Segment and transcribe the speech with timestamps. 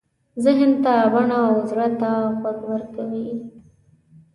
[0.43, 2.09] ذهن ته بڼه او زړه ته
[2.43, 3.27] غږ ورکوي.